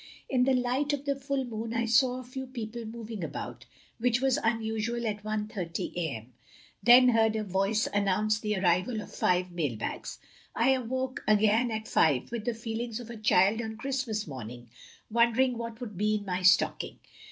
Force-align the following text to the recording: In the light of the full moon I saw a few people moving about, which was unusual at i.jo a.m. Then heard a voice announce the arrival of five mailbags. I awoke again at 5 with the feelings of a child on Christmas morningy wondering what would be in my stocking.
In 0.27 0.45
the 0.45 0.55
light 0.55 0.93
of 0.93 1.05
the 1.05 1.15
full 1.15 1.43
moon 1.45 1.75
I 1.75 1.85
saw 1.85 2.19
a 2.19 2.23
few 2.23 2.47
people 2.47 2.85
moving 2.85 3.23
about, 3.23 3.67
which 3.99 4.19
was 4.19 4.39
unusual 4.43 5.05
at 5.05 5.19
i.jo 5.23 5.69
a.m. 5.95 6.33
Then 6.81 7.09
heard 7.09 7.35
a 7.35 7.43
voice 7.43 7.87
announce 7.93 8.39
the 8.39 8.57
arrival 8.57 8.99
of 8.99 9.13
five 9.13 9.51
mailbags. 9.51 10.17
I 10.55 10.71
awoke 10.71 11.23
again 11.27 11.69
at 11.69 11.87
5 11.87 12.31
with 12.31 12.45
the 12.45 12.55
feelings 12.55 12.99
of 12.99 13.11
a 13.11 13.15
child 13.15 13.61
on 13.61 13.77
Christmas 13.77 14.25
morningy 14.25 14.69
wondering 15.11 15.55
what 15.55 15.79
would 15.79 15.95
be 15.95 16.15
in 16.15 16.25
my 16.25 16.41
stocking. 16.41 16.97